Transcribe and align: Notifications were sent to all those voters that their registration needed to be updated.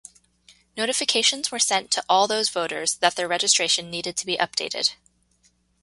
Notifications 0.75 1.51
were 1.51 1.59
sent 1.59 1.91
to 1.91 2.03
all 2.09 2.27
those 2.27 2.49
voters 2.49 2.95
that 3.01 3.15
their 3.15 3.27
registration 3.27 3.91
needed 3.91 4.17
to 4.17 4.25
be 4.25 4.35
updated. 4.35 4.93